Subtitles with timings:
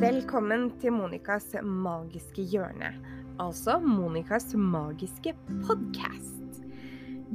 [0.00, 2.88] Velkommen til Monicas magiske hjørne,
[3.36, 5.34] altså Monicas magiske
[5.66, 6.62] podkast.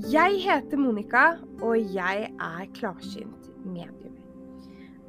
[0.10, 4.16] Jeg heter Monica, og jeg er klarsynt medium.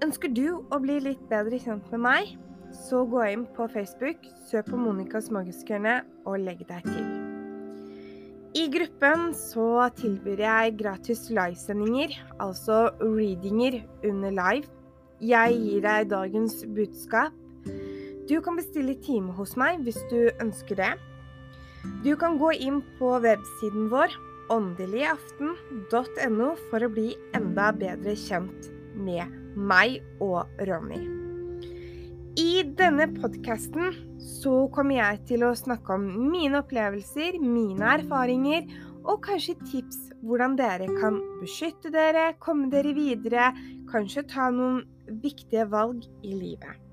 [0.05, 2.35] Ønsker du å bli litt bedre kjent med meg,
[2.77, 7.09] så gå inn på Facebook, søk på Monicas magiske hjørne og legg deg til.
[8.53, 14.69] I gruppen så tilbyr jeg gratis livesendinger, altså readinger under live.
[15.25, 17.33] Jeg gir deg dagens budskap.
[18.27, 20.95] Du kan bestille time hos meg hvis du ønsker det.
[22.03, 24.15] Du kan gå inn på websiden vår
[24.53, 31.03] åndeligaften.no for å bli enda bedre kjent med meg og Ronny.
[32.37, 33.95] I denne podkasten
[34.43, 38.67] så kommer jeg til å snakke om mine opplevelser, mine erfaringer
[39.07, 43.53] og kanskje tips hvordan dere kan beskytte dere, komme dere videre,
[43.91, 44.83] kanskje ta noen
[45.23, 46.86] viktige valg i livet.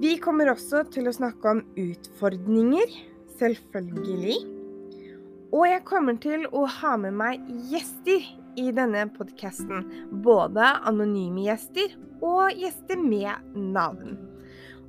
[0.00, 2.92] Vi kommer også til å snakke om utfordringer,
[3.38, 4.36] selvfølgelig.
[5.54, 8.24] Og jeg kommer til å ha med meg gjester
[8.60, 9.86] i denne podkasten.
[10.24, 14.16] Både anonyme gjester og gjester med navn.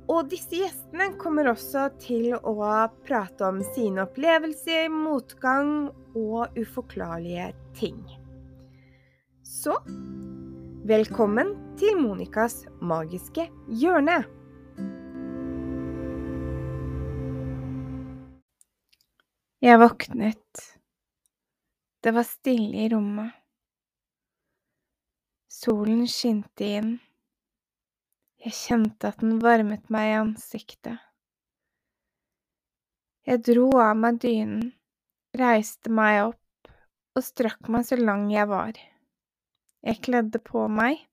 [0.08, 2.54] Og disse gjestene kommer også til å
[3.04, 8.00] prate om sine opplevelser, motgang og uforklarlige ting.
[9.44, 9.76] Så
[10.88, 13.44] velkommen til Monicas magiske
[13.76, 14.22] hjørne.
[19.60, 20.62] Jeg våknet.
[22.00, 23.36] Det var stille i rommet.
[25.52, 26.96] Solen skinte inn.
[28.40, 31.02] Jeg kjente at den varmet meg i ansiktet.
[33.28, 34.70] Jeg dro av meg dynen,
[35.36, 36.72] reiste meg opp
[37.18, 38.78] og strakk meg så lang jeg var.
[39.86, 41.04] Jeg kledde på meg,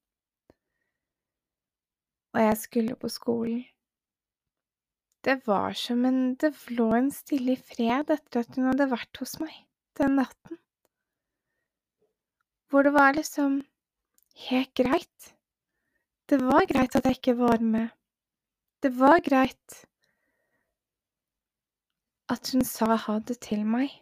[2.36, 3.64] og jeg skulle på skolen.
[5.26, 9.40] Det var som en det lå en stille fred etter at hun hadde vært hos
[9.42, 9.56] meg
[9.98, 10.60] den natten,
[12.70, 13.62] hvor det var liksom
[14.50, 15.32] helt greit.
[16.30, 17.90] Det var greit at jeg ikke var med.
[18.84, 19.86] Det var greit
[22.30, 23.94] at hun sa ha det til meg.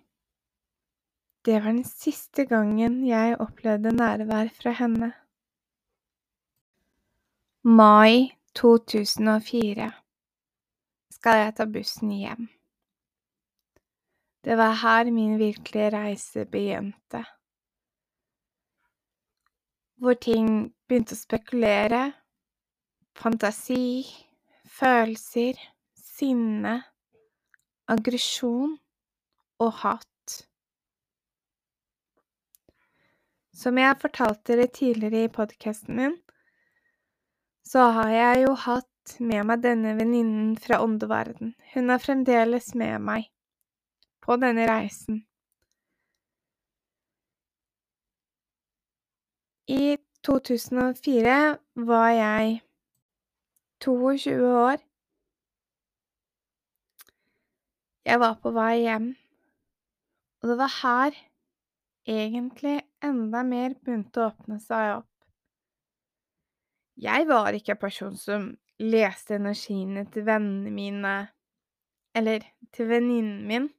[1.46, 5.12] Det var den siste gangen jeg opplevde nærvær fra henne.
[7.64, 9.92] Mai 2004
[11.12, 12.50] skal jeg ta bussen hjem.
[14.44, 17.26] Det var her min virkelige reise begynte
[20.04, 20.48] hvor ting
[20.88, 22.02] begynte å spekulere,
[23.16, 24.04] fantasi,
[24.68, 25.60] følelser,
[25.96, 26.74] sinne,
[27.88, 28.76] aggresjon
[29.64, 30.13] og hat.
[33.54, 36.16] Som jeg fortalte dere tidligere i podkasten min,
[37.64, 41.54] så har jeg jo hatt med meg denne venninnen fra åndeverden.
[41.74, 43.30] Hun er fremdeles med meg
[44.26, 45.22] på denne reisen.
[49.70, 51.36] I 2004
[51.88, 52.58] var jeg
[53.86, 54.82] 22 år.
[58.04, 59.14] Jeg var på vei hjem,
[60.42, 61.22] og det var her
[62.08, 65.10] egentlig enda mer begynte å åpne seg opp.
[67.04, 68.50] Jeg var ikke en person som
[68.82, 71.14] leste energiene til vennene mine,
[72.18, 73.72] eller til venninnen min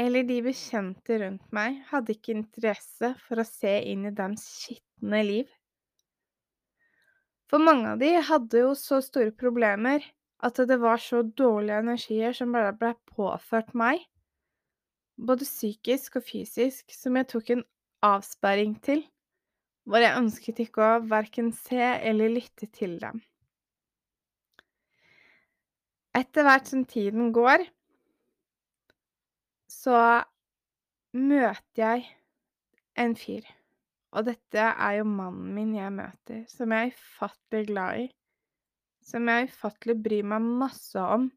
[0.00, 5.20] eller de bekjente rundt meg hadde ikke interesse for å se inn i deres skitne
[5.26, 5.50] liv.
[7.52, 10.04] For mange av de hadde jo så store problemer
[10.42, 14.00] at det var så dårlige energier som bare ble påført meg,
[15.20, 17.66] både psykisk og fysisk, som jeg tok en
[18.02, 19.04] avsperring til,
[19.88, 23.22] hvor jeg ønsket ikke å verken se eller lytte til dem.
[26.12, 27.64] Etter hvert som tiden går,
[29.72, 29.96] så
[31.16, 32.08] møter jeg
[33.00, 33.46] en fyr.
[34.12, 38.08] Og dette er jo mannen min jeg møter, som jeg er ufattelig glad i.
[39.02, 41.30] Som jeg ufattelig bryr meg masse om.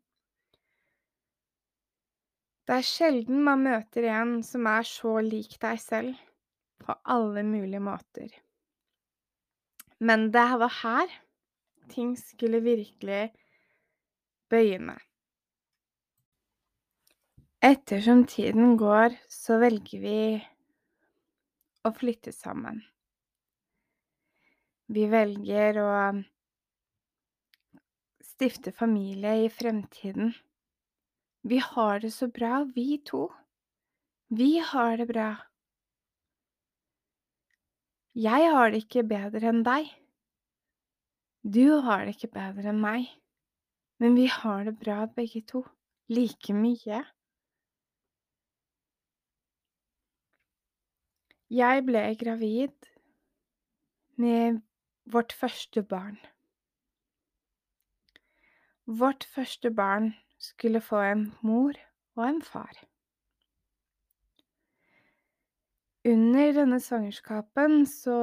[2.65, 6.15] Det er sjelden man møter en som er så lik deg selv,
[6.81, 8.31] på alle mulige måter.
[9.99, 11.13] Men det var her
[11.89, 13.29] ting skulle virkelig
[14.49, 14.97] begynne.
[17.65, 20.19] Ettersom tiden går, så velger vi
[21.85, 22.83] å flytte sammen.
[24.85, 25.93] Vi velger å
[28.21, 30.35] stifte familie i fremtiden.
[31.41, 33.27] Vi har det så bra, vi to.
[34.29, 35.29] Vi har det bra.
[38.15, 39.89] Jeg har det ikke bedre enn deg.
[41.43, 43.09] Du har det ikke bedre enn meg,
[43.99, 45.65] men vi har det bra begge to.
[46.07, 47.01] Like mye.
[51.51, 52.89] Jeg ble gravid
[54.21, 54.61] med
[55.11, 56.17] vårt første barn.
[58.85, 61.75] Vårt første barn skulle få en mor
[62.15, 62.85] og en far.
[66.05, 68.15] Under denne svangerskapen så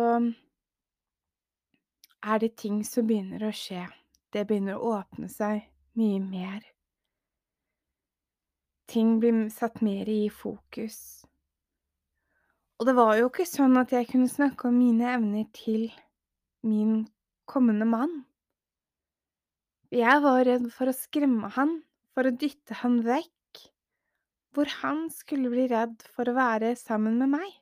[2.22, 3.88] er det ting som begynner å skje.
[4.30, 5.64] Det begynner å åpne seg
[5.98, 6.60] mye mer.
[8.86, 11.24] Ting blir satt mer i fokus.
[12.78, 15.88] Og det var jo ikke sånn at jeg kunne snakke om mine evner til
[16.62, 17.08] min
[17.50, 18.14] kommende mann.
[19.90, 21.80] Jeg var redd for å skremme han,
[22.14, 23.64] for å dytte han vekk,
[24.54, 27.61] hvor han skulle bli redd for å være sammen med meg.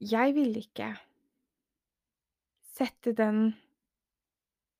[0.00, 0.94] Jeg ville ikke
[2.72, 3.50] sette den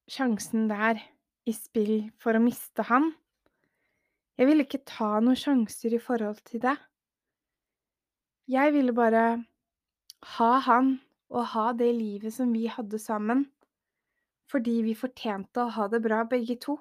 [0.08, 0.96] sjansen der
[1.44, 3.11] i spill for å miste han.
[4.40, 6.76] Jeg ville ikke ta noen sjanser i forhold til det.
[8.49, 9.44] Jeg ville bare
[10.38, 10.94] ha han
[11.28, 13.44] og ha det livet som vi hadde sammen,
[14.50, 16.81] fordi vi fortjente å ha det bra begge to.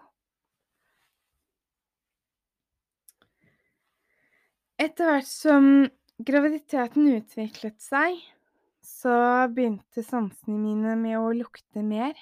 [4.80, 5.66] Etter hvert som
[6.20, 8.18] graviditeten utviklet seg,
[8.84, 12.18] så begynte sansene mine med å lukte mer.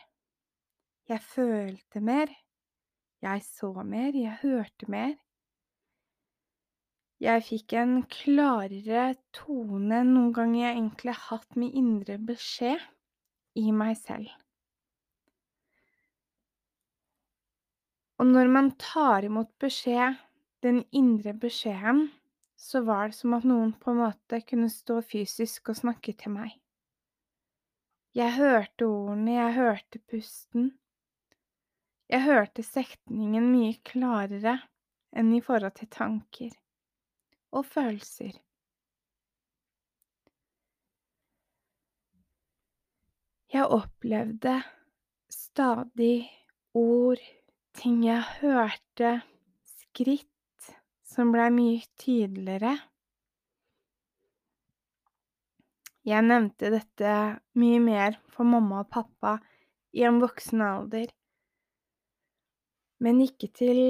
[1.10, 2.34] Jeg følte mer.
[3.24, 5.16] Jeg så mer, jeg hørte mer.
[7.18, 12.84] Jeg fikk en klarere tone enn noen gang jeg egentlig har hatt med indre beskjed
[13.58, 14.30] i meg selv.
[18.22, 20.18] Og når man tar imot beskjed,
[20.66, 22.08] den indre beskjeden,
[22.58, 26.34] så var det som at noen på en måte kunne stå fysisk og snakke til
[26.34, 26.56] meg.
[28.18, 30.72] Jeg hørte ordene, jeg hørte pusten.
[32.10, 34.56] Jeg hørte setningen mye klarere
[35.14, 36.56] enn i forhold til tanker
[37.54, 38.34] og følelser.
[43.54, 44.58] Jeg opplevde
[45.32, 46.26] stadig
[46.74, 47.22] ord,
[47.78, 49.14] ting jeg hørte,
[49.78, 50.37] skritt
[51.08, 52.76] som blei mye tydeligere.
[56.08, 57.14] Jeg nevnte dette
[57.60, 59.38] mye mer for mamma og pappa
[59.98, 61.10] i en voksen alder,
[63.04, 63.82] men ikke til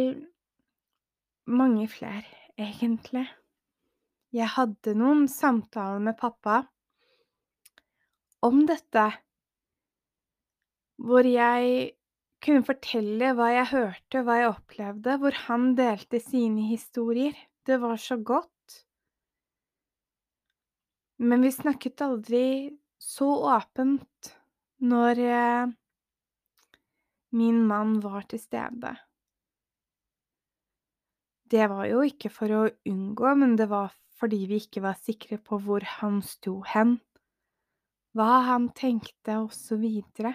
[1.48, 2.26] mange flere,
[2.58, 3.28] egentlig.
[4.36, 6.62] Jeg hadde noen samtaler med pappa
[8.44, 9.06] om dette,
[10.98, 11.97] hvor jeg
[12.44, 17.36] kunne fortelle hva jeg hørte, hva jeg opplevde, hvor han delte sine historier.
[17.68, 18.54] Det var så godt.
[21.18, 22.46] Men vi snakket aldri
[23.02, 24.32] så åpent
[24.86, 25.74] når eh,
[27.38, 28.94] min mann var til stede.
[31.48, 35.38] Det var jo ikke for å unngå, men det var fordi vi ikke var sikre
[35.42, 36.98] på hvor han sto hen,
[38.18, 40.34] hva han tenkte, og så videre.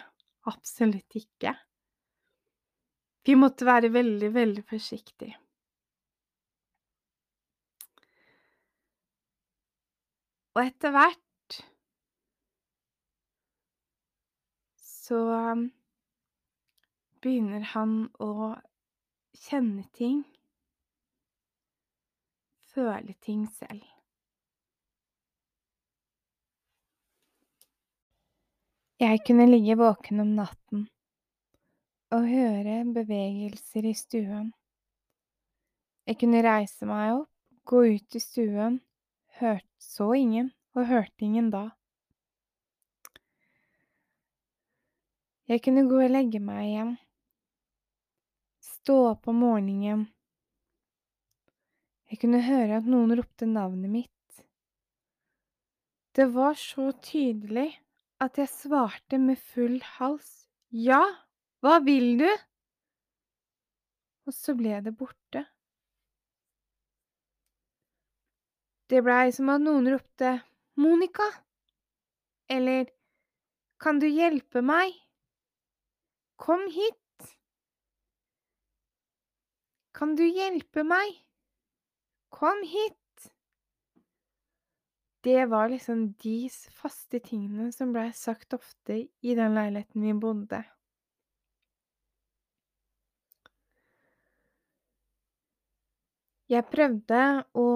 [0.48, 1.54] Absolutt ikke.
[3.24, 5.36] Vi måtte være veldig, veldig forsiktige.
[10.54, 11.58] Og etter hvert
[15.12, 15.20] så
[15.52, 15.64] um,
[17.24, 18.52] begynner han å
[19.46, 20.20] kjenne ting,
[22.74, 23.86] føle ting selv.
[29.02, 30.84] Jeg kunne ligge våken om natten
[32.12, 34.50] og høre bevegelser i stuen.
[36.06, 37.30] Jeg kunne reise meg opp,
[37.64, 38.80] gå ut i stuen,
[39.38, 41.70] hørte, så ingen og hørte ingen da.
[45.48, 46.92] Jeg kunne gå og legge meg igjen,
[48.62, 50.06] stå opp om morgenen.
[52.12, 54.42] Jeg kunne høre at noen ropte navnet mitt.
[56.12, 57.70] Det var så tydelig
[58.20, 60.42] at jeg svarte med full hals
[60.72, 61.00] ja.
[61.62, 62.30] Hva vil du?
[64.26, 65.44] Og så ble det borte.
[68.90, 70.34] Det blei som at noen ropte
[70.82, 71.28] Monica,
[72.50, 72.90] eller
[73.82, 74.92] Kan du hjelpe meg?
[76.38, 77.30] Kom hit.
[79.94, 81.16] Kan du hjelpe meg?
[82.30, 83.30] Kom hit.
[85.22, 86.36] Det var liksom de
[86.74, 90.62] faste tingene som blei sagt ofte i den leiligheten vi bodde.
[96.52, 97.18] Jeg prøvde
[97.56, 97.66] å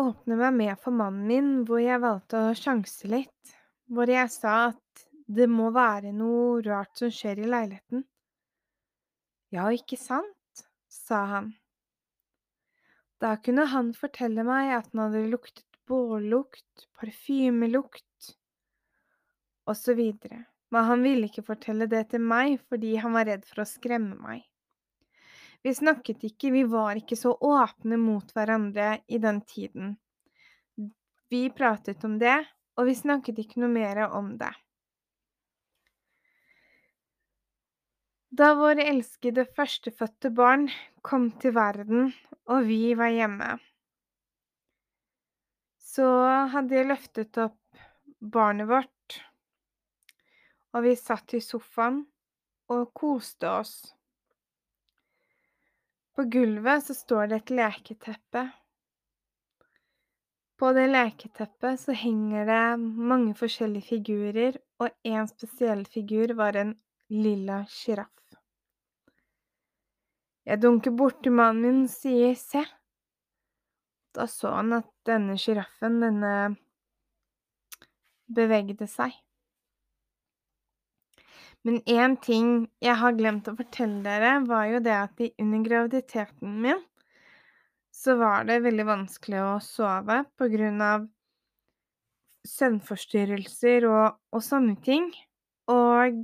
[0.00, 3.52] åpne meg med for mannen min, hvor jeg valgte å sjanse litt,
[3.92, 8.06] hvor jeg sa at det må være noe rart som skjer i leiligheten.
[9.52, 11.52] Ja, ikke sant, sa han.
[13.20, 18.32] Da kunne han fortelle meg at han hadde luktet bållukt, parfymelukt
[19.68, 20.00] osv.,
[20.68, 24.16] men han ville ikke fortelle det til meg fordi han var redd for å skremme
[24.20, 24.47] meg.
[25.62, 29.96] Vi snakket ikke, vi var ikke så åpne mot hverandre i den tiden.
[31.28, 32.38] Vi pratet om det,
[32.78, 34.52] og vi snakket ikke noe mer om det.
[38.38, 40.68] Da våre elskede førstefødte barn
[41.02, 42.12] kom til verden,
[42.46, 43.56] og vi var hjemme,
[45.98, 46.06] så
[46.52, 47.80] hadde jeg løftet opp
[48.20, 49.16] barnet vårt,
[50.76, 52.04] og vi satt i sofaen
[52.70, 53.72] og koste oss.
[56.18, 58.40] På gulvet så står det et leketeppe.
[60.58, 66.72] På det leketeppet så henger det mange forskjellige figurer, og en spesiell figur var en
[67.14, 68.34] lilla sjiraff.
[70.42, 72.64] Jeg dunker borti mannen min og sier se.
[74.10, 76.34] Da så han at denne sjiraffen, denne
[78.26, 79.14] bevegde seg.
[81.66, 86.60] Men én ting jeg har glemt å fortelle dere, var jo det at under graviditeten
[86.62, 86.82] min
[87.98, 91.08] så var det veldig vanskelig å sove på grunn av
[92.46, 95.08] søvnforstyrrelser og, og sånne ting.
[95.68, 96.22] Og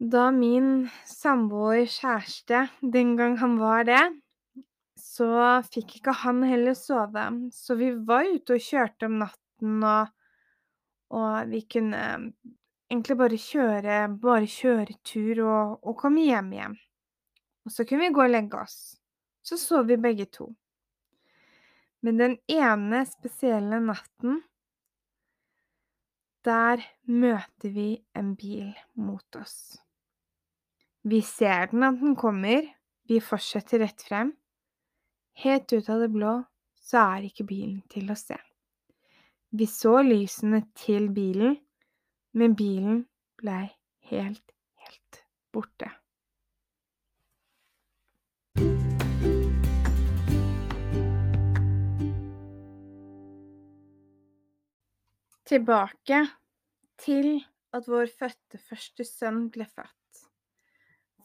[0.00, 4.00] da min samboer, kjæreste, den gang han var det,
[4.96, 7.26] så fikk ikke han heller sove.
[7.52, 10.08] Så vi var ute og kjørte om natten, og,
[11.12, 12.02] og vi kunne
[12.90, 16.78] egentlig bare kjøre bare kjøre tur og, og komme hjem igjen.
[17.66, 18.78] Og så kunne vi gå og legge oss.
[19.42, 20.50] Så sov vi begge to.
[22.04, 24.40] Men den ene spesielle natten
[26.44, 29.76] der møter vi en bil mot oss.
[31.04, 32.64] Vi ser den at den kommer,
[33.08, 34.32] vi fortsetter rett frem.
[35.40, 36.38] Helt ut av det blå
[36.80, 38.36] så er ikke bilen til å se.
[39.50, 41.58] Vi så lysene til bilen,
[42.32, 43.04] men bilen
[43.40, 43.66] blei
[44.10, 44.52] helt,
[44.84, 45.22] helt
[45.52, 45.90] borte.
[55.50, 56.20] Tilbake
[57.02, 57.40] til
[57.74, 59.96] at vår fødte første sønn ble født.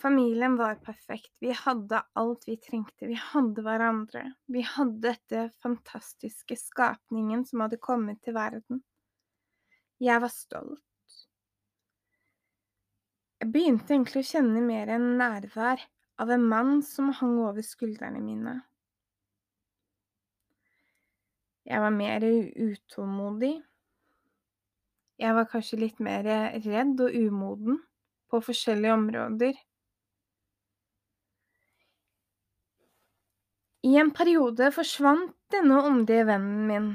[0.01, 1.31] Familien var perfekt.
[1.41, 3.07] Vi hadde alt vi trengte.
[3.09, 4.23] Vi hadde hverandre.
[4.51, 8.81] Vi hadde dette fantastiske skapningen som hadde kommet til verden.
[10.01, 10.84] Jeg var stolt.
[13.43, 15.81] Jeg begynte egentlig å kjenne mer enn nærvær
[16.23, 18.55] av en mann som hang over skuldrene mine.
[21.65, 23.55] Jeg var mer utålmodig.
[25.19, 26.27] Jeg var kanskje litt mer
[26.63, 27.79] redd og umoden
[28.31, 29.57] på forskjellige områder.
[33.85, 36.87] I en periode forsvant denne åndelige vennen min.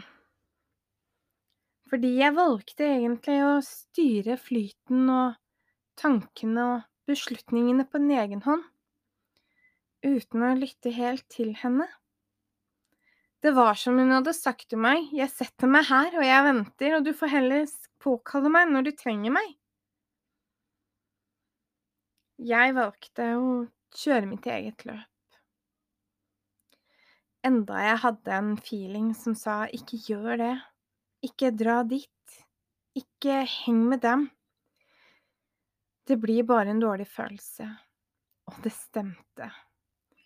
[1.91, 5.40] Fordi jeg valgte egentlig å styre flyten og
[5.99, 8.63] tankene og beslutningene på en egen hånd,
[10.07, 11.89] uten å lytte helt til henne.
[13.41, 16.97] Det var som hun hadde sagt til meg, jeg setter meg her og jeg venter,
[16.99, 17.71] og du får heller
[18.03, 19.55] påkalle meg når du trenger meg.
[22.41, 23.49] Jeg valgte å
[23.97, 25.07] kjøre mitt eget løp.
[27.45, 30.55] Enda jeg hadde en feeling som sa ikke gjør det,
[31.25, 32.37] ikke dra dit,
[32.97, 34.29] ikke heng med dem.
[36.11, 37.69] Det blir bare en dårlig følelse.
[38.51, 39.47] Og det stemte.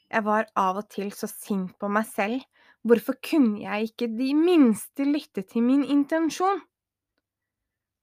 [0.08, 2.44] Jeg var av og til så sint på meg selv.
[2.88, 6.62] Hvorfor kunne jeg ikke de minste lytte til min intensjon?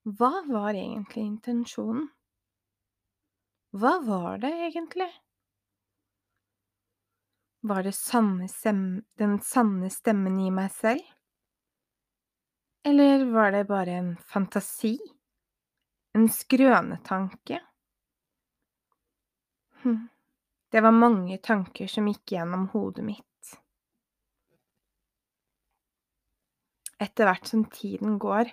[0.06, 2.06] Hva var egentlig intensjonen?
[3.74, 5.10] Hva var det egentlig?
[7.66, 8.50] Var det sanne
[9.22, 11.02] den sanne stemmen i meg selv?
[12.86, 15.00] Eller var det bare en fantasi?
[16.18, 17.62] En skrønetanke?
[19.84, 20.08] Hm,
[20.72, 23.28] det var mange tanker som gikk gjennom hodet mitt.
[27.02, 28.52] Etter hvert som tiden går,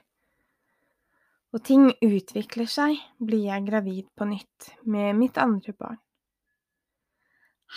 [1.53, 6.01] og ting utvikler seg, blir jeg gravid på nytt med mitt andre barn.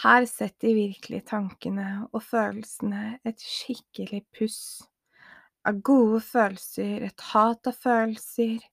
[0.02, 4.62] Her setter virkelig tankene og følelsene et skikkelig puss.
[5.68, 8.64] Av gode følelser, et hat av følelser.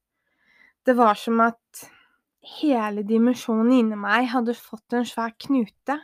[0.87, 1.89] Det var som at
[2.43, 5.99] hele dimensjonen inni meg hadde fått en svær knute.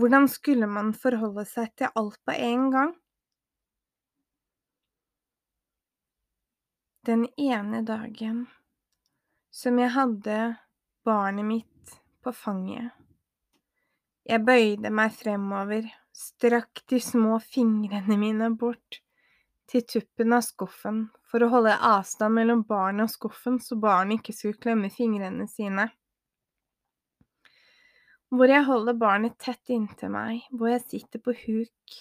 [0.00, 2.94] Hvordan skulle man forholde seg til alt på en gang?
[7.08, 8.44] Den ene dagen
[9.50, 10.38] som jeg hadde
[11.04, 12.92] barnet mitt på fanget.
[14.28, 19.00] Jeg bøyde meg fremover, strakk de små fingrene mine bort
[19.70, 24.34] til tuppen av skuffen for å holde avstand mellom barnet og skuffen så barnet ikke
[24.34, 25.86] skulle klemme fingrene sine.
[28.30, 31.96] Hvor jeg holder barnet tett inntil meg, hvor jeg sitter på huk.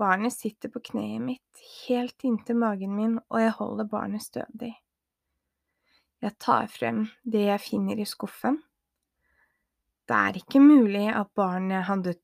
[0.00, 4.72] Barnet sitter på kneet mitt, helt inntil magen min, og jeg holder barnet stødig.
[6.20, 8.58] Jeg tar frem det jeg finner i skuffen.
[10.08, 12.16] Det er ikke mulig at barnet hadde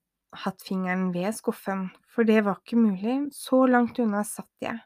[0.42, 4.80] hatt fingeren ved skuffen, for det var ikke mulig, så langt unna satt jeg,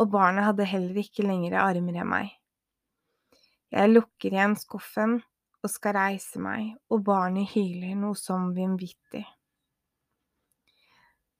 [0.00, 2.32] og barnet hadde heller ikke lengre armer enn meg.
[3.74, 5.20] Jeg lukker igjen skuffen
[5.64, 9.24] og skal reise meg, og barnet hyler noe som vanvittig.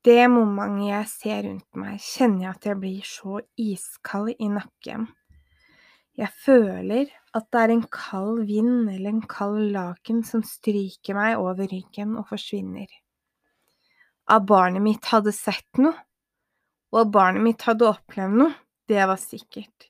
[0.04, 5.06] Det momentet jeg ser rundt meg, kjenner jeg at jeg blir så iskald i nakken.
[6.14, 11.38] Jeg føler at det er en kald vind eller en kald laken som stryker meg
[11.40, 12.86] over ryggen og forsvinner.
[14.30, 15.96] At barnet mitt hadde sett noe,
[16.94, 18.54] og at barnet mitt hadde opplevd noe,
[18.88, 19.88] det var sikkert.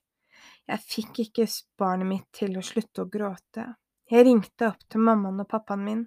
[0.64, 1.46] Jeg fikk ikke
[1.78, 3.66] barnet mitt til å slutte å gråte.
[4.10, 6.06] Jeg ringte opp til mammaen og pappaen min.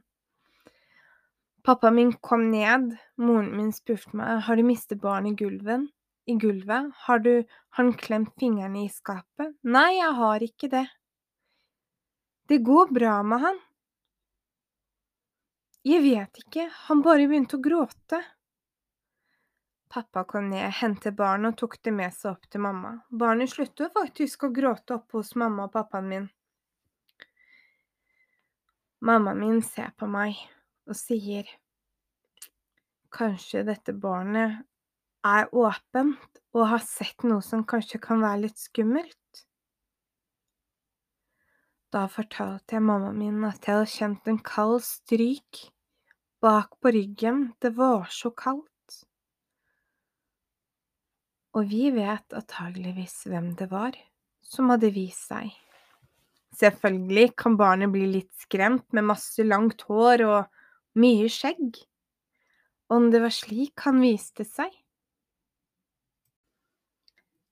[1.63, 5.87] Pappaen min kom ned, moren min spurte meg har du mistet barnet i gulven
[6.27, 7.43] i gulvet, har du
[7.77, 9.55] han klemt fingrene i skapet?
[9.63, 10.85] Nei, jeg har ikke det.
[12.47, 13.59] Det går bra med han.
[15.87, 18.19] Jeg vet ikke, han bare begynte å gråte.
[19.89, 22.97] Pappa kom ned, hentet barnet og tok det med seg opp til mamma.
[23.09, 26.27] Barnet sluttet faktisk å gråte oppe hos mamma og pappaen min.
[29.07, 30.35] Mammaen min ser på meg
[30.89, 31.47] og sier,
[33.13, 34.59] kanskje dette barnet
[35.27, 39.43] er åpent og har sett noe som kanskje kan være litt skummelt.
[41.93, 45.67] Da fortalte jeg mammaen min at jeg hadde kjent en kald stryk
[46.43, 48.67] bak på ryggen, det var så kaldt.
[51.57, 53.95] Og vi vet antageligvis hvem det var
[54.45, 55.49] som hadde vist seg.
[56.57, 61.79] Selvfølgelig kan barnet bli litt skremt med masse langt hår og mye skjegg.
[62.93, 64.69] Om det var slik han viste seg?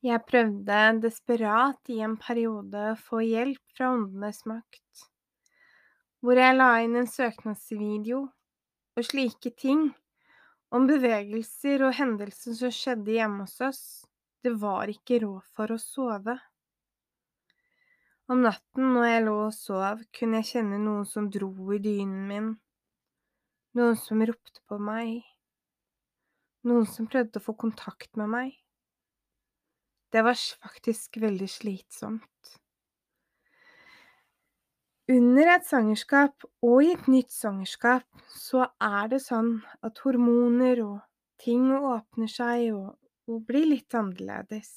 [0.05, 5.05] Jeg prøvde desperat i en periode å få hjelp fra Åndenes makt,
[6.21, 8.19] hvor jeg la inn en søknadsvideo
[8.95, 9.87] og slike ting
[10.73, 13.85] om bevegelser og hendelser som skjedde hjemme hos oss.
[14.43, 16.37] Det var ikke råd for å sove.
[18.25, 22.25] Om natten når jeg lå og sov, kunne jeg kjenne noen som dro i dynen
[22.29, 22.51] min,
[23.77, 25.21] noen som ropte på meg,
[26.65, 28.55] noen som prøvde å få kontakt med meg.
[30.09, 32.55] Det var faktisk veldig slitsomt.
[35.05, 40.95] Under et svangerskap og i et nytt svangerskap så er det sånn at hormoner og
[41.43, 42.95] ting åpner seg og,
[43.29, 44.71] og blir litt annerledes.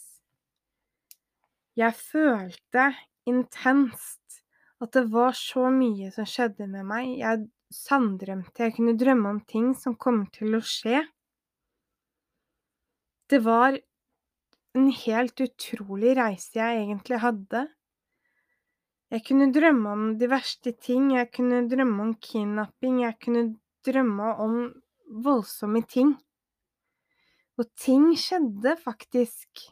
[1.79, 2.91] Jeg følte
[3.31, 4.43] intenst
[4.85, 7.15] at det var så mye som skjedde med meg.
[7.23, 8.67] Jeg sanndrømte.
[8.67, 11.03] Jeg kunne drømme om ting som kom til å skje.
[13.29, 13.81] Det var
[14.77, 17.65] en helt utrolig reise jeg egentlig hadde.
[19.09, 23.45] Jeg kunne drømme om de verste ting, jeg kunne drømme om kidnapping, jeg kunne
[23.87, 24.57] drømme om
[25.25, 26.11] voldsomme ting.
[27.57, 29.63] Og ting skjedde faktisk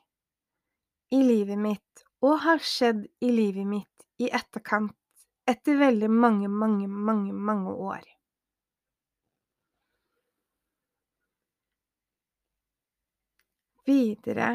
[1.13, 4.97] i livet mitt, og har skjedd i livet mitt i etterkant,
[5.47, 8.09] etter veldig mange, mange, mange, mange år.
[13.87, 14.51] Videre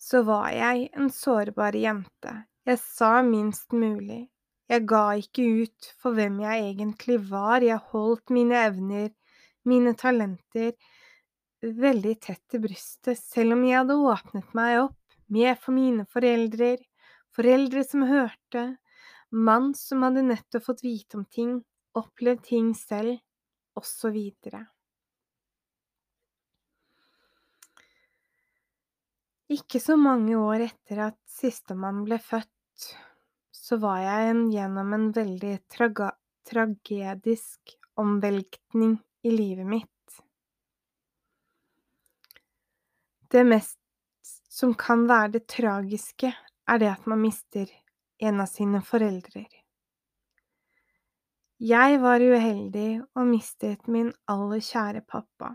[0.00, 2.32] så var jeg en sårbar jente.
[2.66, 4.24] Jeg sa minst mulig.
[4.66, 9.12] Jeg ga ikke ut for hvem jeg egentlig var, jeg holdt mine evner,
[9.62, 10.72] mine talenter,
[11.62, 16.72] veldig tett til brystet, selv om jeg hadde åpnet meg opp med for mine foreldre,
[17.34, 18.64] foreldre som hørte,
[19.30, 21.60] mann som hadde nettopp fått vite om ting,
[21.94, 23.22] opplevd ting selv,
[23.78, 24.18] osv.
[29.54, 32.50] Ikke så mange år etter at sistemann ble født,
[33.52, 36.12] så var jeg gjennom en veldig traga
[36.46, 40.20] tragedisk omveltning i livet mitt.
[43.30, 43.78] Det mest
[44.48, 46.30] som kan være det tragiske,
[46.66, 47.70] er det at man mister
[48.22, 49.44] en av sine foreldre.
[51.56, 55.54] Jeg var uheldig og mistet min aller kjære pappa.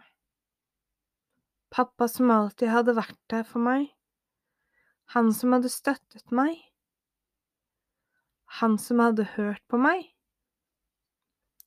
[1.71, 3.89] Pappa som alltid hadde vært der for meg,
[5.11, 6.55] Han som hadde støttet meg.
[8.59, 10.03] Han som hadde hørt på meg.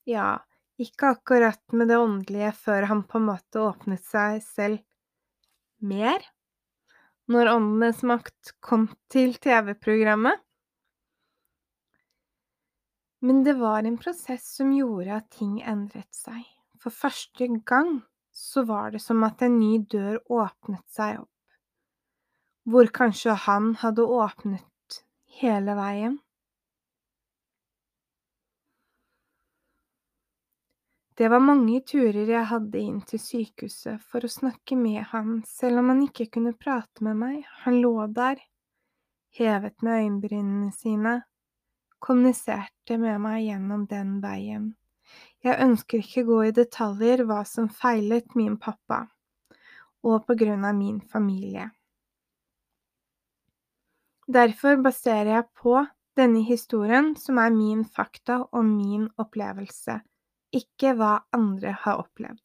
[0.05, 0.45] Ja,
[0.77, 4.83] ikke akkurat med det åndelige før han på en måte åpnet seg selv
[5.81, 6.21] mer.
[7.31, 10.43] Når Åndenes makt kom til TV-programmet.
[13.25, 16.43] Men det var en prosess som gjorde at ting endret seg.
[16.77, 18.03] For første gang
[18.35, 21.31] så var det som at en ny dør åpnet seg opp,
[22.69, 25.01] hvor kanskje han hadde åpnet
[25.41, 26.19] hele veien.
[31.15, 35.79] Det var mange turer jeg hadde inn til sykehuset for å snakke med ham, selv
[35.79, 37.45] om han ikke kunne prate med meg.
[37.63, 38.41] Han lå der,
[39.39, 41.13] hevet med øyenbrynene sine,
[42.03, 44.73] kommuniserte med meg gjennom den veien.
[45.47, 49.05] Jeg ønsker ikke gå i detaljer hva som feilet min pappa,
[50.03, 51.69] og på grunn av min familie.
[54.27, 55.77] Derfor baserer jeg på
[56.19, 60.01] denne historien, som er min fakta og min opplevelse
[60.55, 62.41] ikke hva andre har opplevd.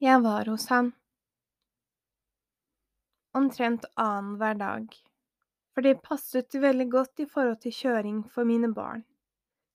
[0.00, 0.94] Jeg var hos han
[3.36, 4.86] omtrent annenhver dag,
[5.74, 9.04] for det passet veldig godt i forhold til kjøring for mine barn.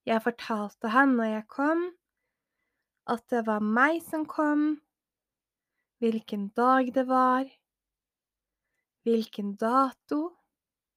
[0.06, 1.86] Jeg fortalte han når jeg kom,
[3.06, 4.66] at det var meg som kom,
[6.02, 7.46] hvilken dag det var,
[9.06, 10.36] hvilken dato,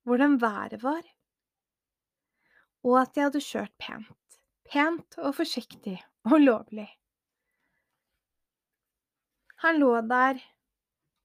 [0.03, 1.03] hvordan været var,
[2.83, 4.39] og at jeg hadde kjørt pent.
[4.69, 5.97] Pent og forsiktig
[6.29, 6.87] og lovlig.
[9.65, 10.39] Han lå der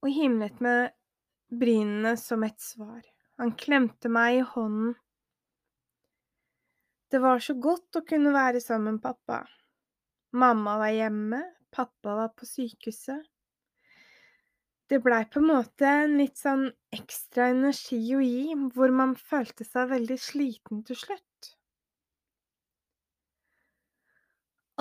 [0.02, 0.92] og himlet med
[1.54, 3.02] brynene som et svar.
[3.38, 4.94] Han klemte meg i hånden.
[7.12, 9.44] Det var så godt å kunne være sammen med pappa.
[10.34, 13.22] Mamma var hjemme, pappa var på sykehuset
[14.92, 19.64] det blei på en måte en litt sånn ekstra energi å gi, hvor man følte
[19.64, 21.50] seg veldig sliten til slutt.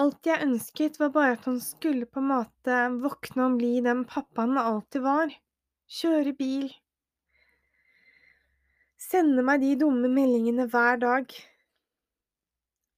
[0.03, 4.03] Alt jeg ønsket, var bare at han skulle på en måte våkne og bli den
[4.09, 5.33] pappaen han alltid var.
[6.01, 6.71] Kjøre bil.
[8.99, 11.35] Sende meg de dumme meldingene hver dag.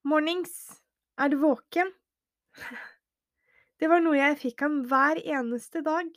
[0.07, 0.55] Mornings,
[1.19, 1.91] er du våken?
[3.81, 6.07] Det var noe jeg fikk ham hver eneste dag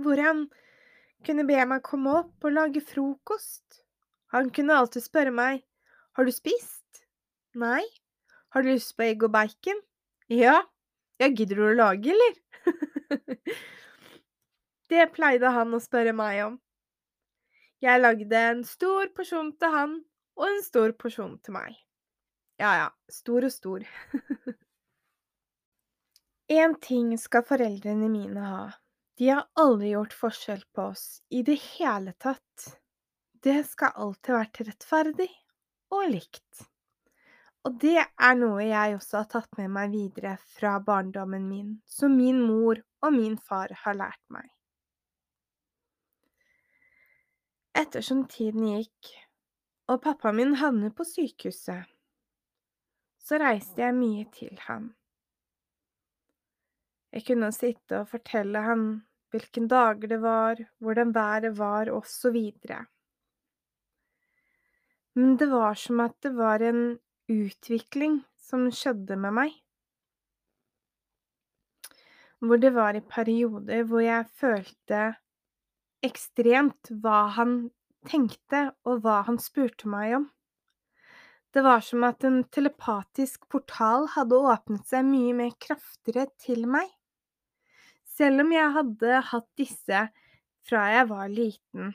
[0.00, 0.46] hvor han
[1.26, 3.82] kunne be meg komme opp og lage frokost.
[4.32, 5.62] Han kunne alltid spørre meg,
[6.16, 7.04] har du spist?
[7.54, 7.82] Nei.
[8.52, 9.78] Har du lyst på egg og bacon?
[10.28, 10.58] Ja.
[11.20, 12.34] Ja, gidder du å lage, eller?
[14.92, 16.58] det pleide han å spørre meg om.
[17.82, 19.96] Jeg lagde en stor porsjon til han
[20.38, 21.76] og en stor porsjon til meg.
[22.60, 23.86] Ja ja, stor og stor.
[26.60, 28.66] Én ting skal foreldrene mine ha.
[29.18, 32.68] De har aldri gjort forskjell på oss i det hele tatt.
[33.42, 35.30] Det skal alltid vært rettferdig
[35.92, 36.62] og likt.
[37.62, 42.16] Og det er noe jeg også har tatt med meg videre fra barndommen min, som
[42.16, 44.48] min mor og min far har lært meg.
[47.78, 49.12] Ettersom tiden gikk,
[49.88, 51.86] og pappaen min havnet på sykehuset,
[53.22, 54.90] så reiste jeg mye til ham.
[57.12, 58.84] Jeg kunne sitte og fortelle han
[59.32, 61.90] hvilken dager det var, hvordan været var,
[62.32, 62.86] videre.
[65.14, 66.98] Men det var som at det var en
[67.28, 69.52] utvikling som skjedde med meg.
[72.40, 75.02] Hvor det var i perioder hvor jeg følte
[76.02, 77.70] ekstremt hva han
[78.08, 80.24] tenkte, og hva han spurte meg om.
[81.52, 86.88] Det var som at en telepatisk portal hadde åpnet seg mye mer kraftigere til meg.
[88.12, 90.06] Selv om jeg hadde hatt disse
[90.68, 91.92] fra jeg var liten.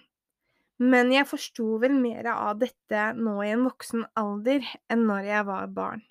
[0.77, 5.47] Men jeg forsto vel mer av dette nå i en voksen alder enn når jeg
[5.49, 6.03] var barn.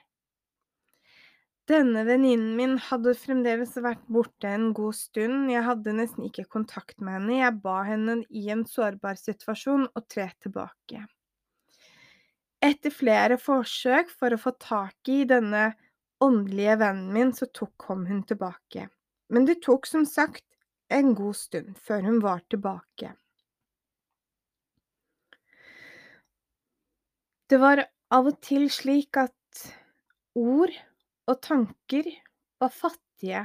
[1.67, 7.01] Denne venninnen min hadde fremdeles vært borte en god stund, jeg hadde nesten ikke kontakt
[7.01, 11.03] med henne, jeg ba henne i en sårbar situasjon å tre tilbake.
[12.63, 15.73] Etter flere forsøk for å få tak i denne
[16.23, 18.87] åndelige vennen min, så tok kom hun tilbake
[19.33, 20.45] men det tok som sagt
[20.93, 23.13] en god stund før hun var tilbake.
[27.47, 29.67] Det var av og til slik at
[30.39, 30.73] ord
[31.31, 32.09] og tanker
[32.63, 33.45] var fattige.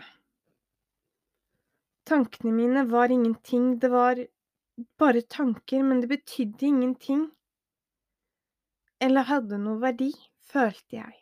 [2.10, 4.22] Tankene mine var ingenting, det var
[4.98, 7.28] bare tanker, men det betydde ingenting.
[9.02, 10.12] Eller hadde noe verdi,
[10.50, 11.21] følte jeg.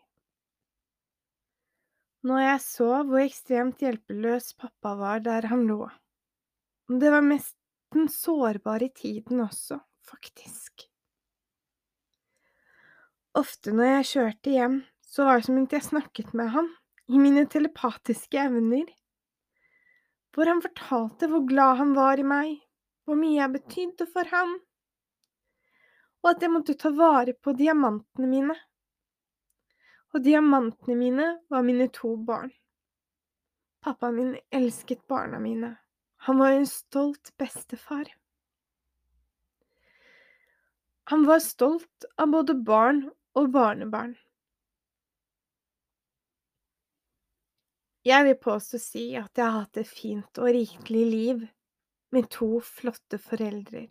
[2.28, 5.86] Når jeg så hvor ekstremt hjelpeløs pappa var der han lå.
[6.90, 7.56] Det var mest
[7.94, 10.86] den sårbare tiden også, faktisk.
[13.40, 16.70] Ofte når jeg kjørte hjem, så var det som om jeg snakket med han,
[17.10, 18.90] i mine telepatiske evner,
[20.36, 22.58] hvor han fortalte hvor glad han var i meg,
[23.06, 24.58] hvor mye jeg betydde for ham,
[26.22, 28.58] og at jeg måtte ta vare på diamantene mine.
[30.14, 32.52] Og diamantene mine var mine to barn.
[33.86, 35.76] Pappaen min elsket barna mine.
[36.26, 38.10] Han var en stolt bestefar.
[41.10, 43.06] Han var stolt av både barn
[43.38, 44.18] og barnebarn.
[48.06, 51.42] Jeg vil påstå si at jeg har hatt et fint og rikelig liv
[52.16, 53.88] med to flotte foreldre.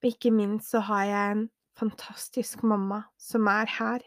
[0.00, 1.42] Og ikke minst så har jeg en
[1.78, 4.04] fantastisk mamma som er her,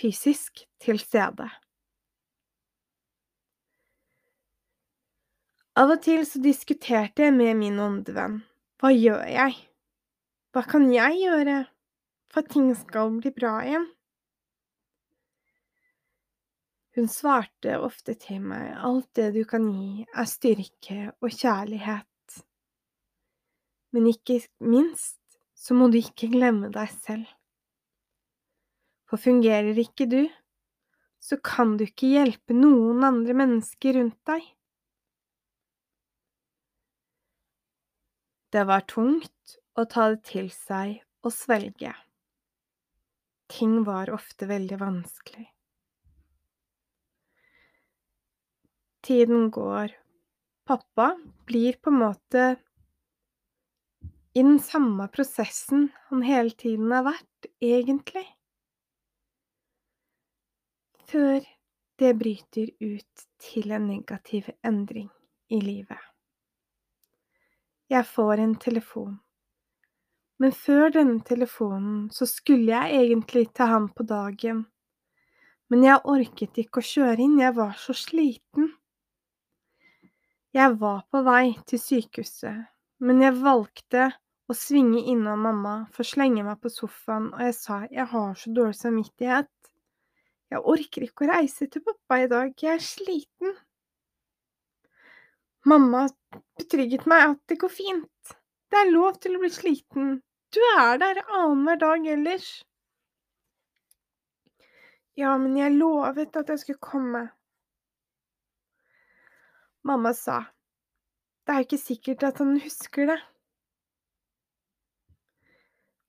[0.00, 1.48] fysisk til stede.
[5.74, 8.40] Av og til så diskuterte jeg med min åndevenn.
[8.78, 9.56] Hva gjør jeg?
[10.54, 11.58] Hva kan jeg gjøre
[12.30, 13.88] for at ting skal bli bra igjen?
[16.94, 22.06] Hun svarte ofte til meg alt det du kan gi er styrke og kjærlighet
[23.94, 25.20] men ikke minst
[25.54, 27.28] så må du ikke glemme deg selv.
[29.14, 30.24] For fungerer ikke du,
[31.22, 34.48] så kan du ikke hjelpe noen andre mennesker rundt deg.
[38.50, 41.94] Det var tungt å ta det til seg og svelge.
[43.54, 45.46] Ting var ofte veldig vanskelig.
[49.06, 49.94] Tiden går.
[50.66, 51.12] Pappa
[51.46, 52.52] blir på en måte
[54.34, 58.26] i den samme prosessen han hele tiden har vært, egentlig.
[61.04, 61.40] Før
[62.00, 65.10] det bryter ut til en negativ endring
[65.52, 66.00] i livet.
[67.92, 69.18] Jeg får en telefon,
[70.40, 74.64] men før denne telefonen så skulle jeg egentlig til ham på dagen,
[75.68, 78.72] men jeg orket ikke å kjøre inn, jeg var så sliten.
[80.56, 82.64] Jeg var på vei til sykehuset,
[83.04, 84.08] men jeg valgte
[84.48, 88.34] å svinge innom mamma, for å slenge meg på sofaen, og jeg sa jeg har
[88.38, 89.50] så dårlig samvittighet.
[90.52, 93.56] Jeg orker ikke å reise til pappa i dag, jeg er sliten.
[95.64, 96.04] Mamma
[96.58, 98.36] betrygget meg at det går fint,
[98.70, 100.18] det er lov til å bli sliten,
[100.54, 102.48] du er der annenhver dag ellers.
[105.16, 107.22] Ja, men jeg lovet at jeg skulle komme.
[109.86, 110.40] Mamma sa,
[111.44, 113.20] det er jo ikke sikkert at han husker det.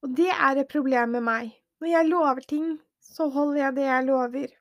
[0.05, 1.53] Og det er et problem med meg.
[1.81, 2.67] Når jeg lover ting,
[3.05, 4.53] så holder jeg det jeg lover.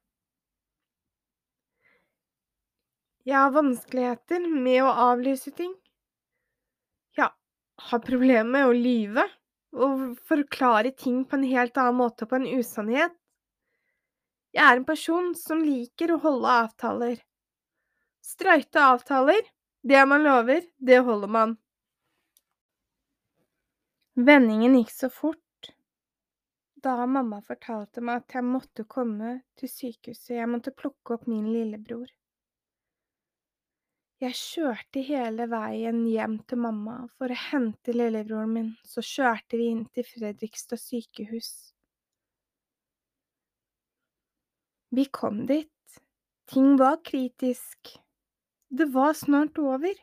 [3.24, 5.72] Jeg har vanskeligheter med å avlyse ting.
[7.16, 7.30] Jeg
[7.88, 9.24] har problemer med å lyve
[9.74, 13.14] og forklare ting på en helt annen måte, på en usannhet.
[14.54, 17.16] Jeg er en person som liker å holde avtaler.
[18.22, 19.40] Streite avtaler,
[19.82, 21.56] det man lover, det holder man.
[24.14, 25.43] Vendingen gikk så fort
[26.84, 31.48] da mamma fortalte meg at jeg måtte komme til sykehuset, jeg måtte plukke opp min
[31.52, 32.10] lillebror.
[34.22, 39.68] Jeg kjørte hele veien hjem til mamma for å hente lillebroren min, så kjørte vi
[39.72, 41.50] inn til Fredrikstad sykehus.
[44.94, 45.70] Vi kom dit.
[46.46, 47.96] Ting var kritisk.
[48.68, 49.96] Det var snart over.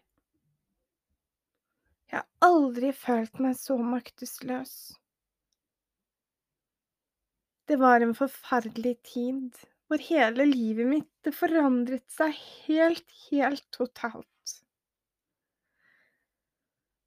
[2.12, 4.74] Jeg har aldri følt meg så maktesløs.
[7.70, 9.56] Det var en forferdelig tid,
[9.88, 12.34] hvor hele livet mitt det forandret seg
[12.66, 14.28] helt, helt totalt.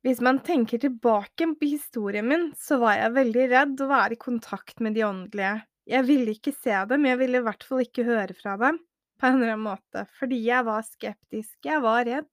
[0.05, 4.21] Hvis man tenker tilbake på historien min, så var jeg veldig redd å være i
[4.21, 5.55] kontakt med de åndelige.
[5.89, 8.83] Jeg ville ikke se dem, jeg ville i hvert fall ikke høre fra dem
[9.21, 12.29] på en eller annen måte, fordi jeg var skeptisk, jeg var redd.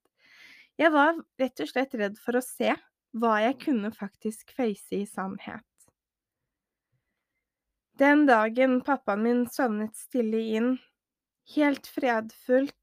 [0.81, 2.75] Jeg var rett og slett redd for å se
[3.21, 5.63] hva jeg kunne faktisk face i sannhet.
[7.99, 10.69] Den dagen pappaen min sovnet stille inn,
[11.55, 12.75] helt fredfullt,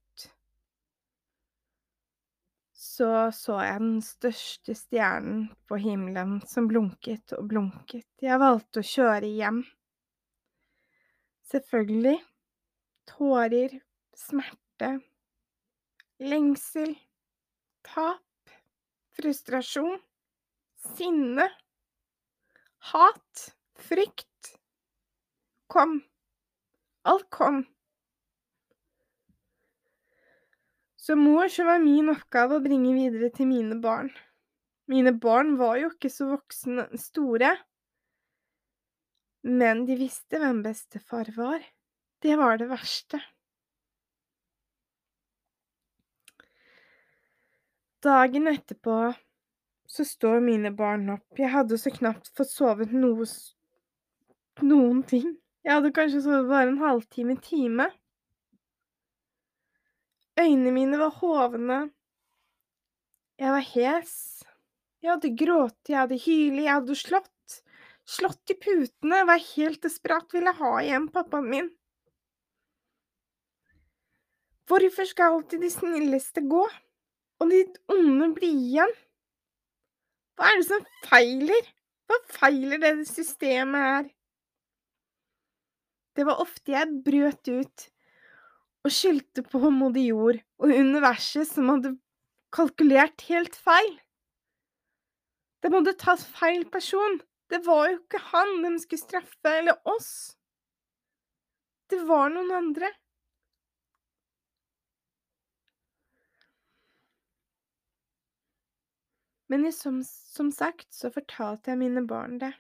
[2.79, 8.07] så så jeg den største stjernen på himmelen som blunket og blunket.
[8.23, 9.61] Jeg valgte å kjøre hjem.
[11.49, 12.16] Selvfølgelig.
[13.09, 13.79] Tårer,
[14.18, 14.99] smerte,
[16.21, 16.92] lengsel
[17.88, 18.53] tap,
[19.16, 19.99] frustrasjon,
[20.94, 21.49] sinne,
[22.92, 23.44] hat,
[23.88, 24.27] frykt.
[25.68, 26.00] Kom.
[27.02, 27.64] Alt kom.
[30.96, 34.11] Så mor så var min oppgave å bringe videre til mine barn.
[34.88, 37.54] Mine barn var jo ikke så voksne store,
[39.48, 41.64] men de visste hvem bestefar var.
[42.24, 43.20] Det var det verste.
[48.04, 48.96] Dagen etterpå
[49.88, 51.28] så står mine barn opp.
[51.40, 53.26] Jeg hadde så knapt fått sovet noe
[54.61, 55.37] noen ting.
[55.68, 57.90] Jeg hadde kanskje sovet bare en halvtime, time.
[60.40, 61.90] Øynene mine var hovne.
[63.37, 64.14] Jeg var hes.
[65.04, 67.59] Jeg hadde grått, jeg hadde hylet, jeg hadde slått.
[68.09, 71.70] Slått i putene, var helt desperat, ville ha igjen pappaen min.
[74.72, 79.00] Hvorfor skal alltid de snilleste gå, og de onde bli igjen?
[80.33, 81.74] Hva er det som feiler?
[82.09, 84.14] Hva feiler det systemet her?
[86.18, 87.83] Det var ofte jeg brøt ut
[88.83, 91.92] og skyldte på moder jord og universet som hadde
[92.54, 93.92] kalkulert helt feil.
[95.62, 97.20] Det måtte tas feil person.
[97.46, 100.11] Det var jo ikke han de skulle straffe, eller oss.
[101.87, 102.90] Det var noen andre.
[109.48, 112.52] Men som, som sagt så fortalte jeg mine barn det.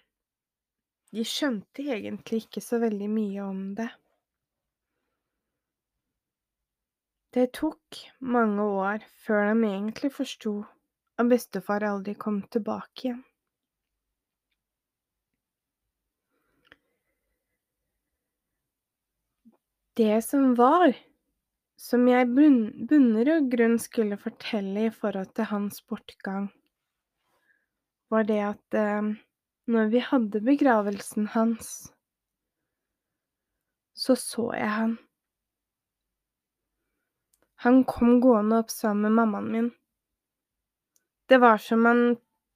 [1.16, 3.88] De skjønte egentlig ikke så veldig mye om det.
[7.36, 8.02] Det tok
[8.34, 10.52] mange år før de egentlig forsto
[11.20, 13.24] at bestefar aldri kom tilbake igjen.
[19.98, 20.92] Det som var,
[21.74, 26.52] som jeg bunner og grunn skulle fortelle i forhold til hans bortgang,
[28.08, 29.08] var det at eh,
[29.68, 31.90] når vi hadde begravelsen hans,
[33.98, 34.94] så så jeg han.
[37.66, 39.68] Han kom gående opp sammen med mammaen min.
[41.28, 42.02] Det var som han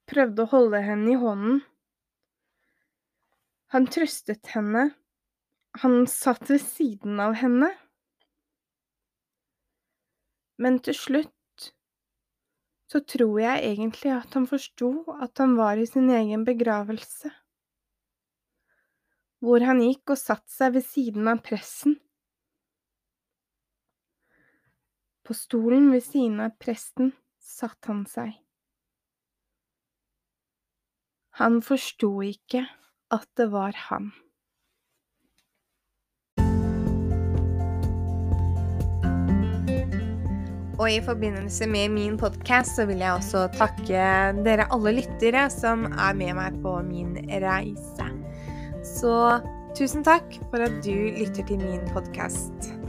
[0.08, 1.60] prøvde å holde henne i hånden.
[3.74, 4.92] Han trøstet henne.
[5.82, 7.72] Han satt ved siden av henne.
[10.62, 11.34] Men til slutt
[12.92, 14.90] så tror jeg egentlig at han forsto
[15.24, 17.30] at han var i sin egen begravelse,
[19.40, 21.96] hvor han gikk og satte seg ved siden av pressen.
[25.24, 28.34] På stolen ved siden av presten satt han seg.
[31.40, 32.66] Han forsto ikke
[33.16, 34.12] at det var han.
[40.82, 44.06] Og i forbindelse med min podkast så vil jeg også takke
[44.42, 47.14] dere alle lyttere som er med meg på min
[47.44, 48.08] reise.
[48.82, 49.14] Så
[49.78, 52.81] tusen takk for at du lytter til min podkast.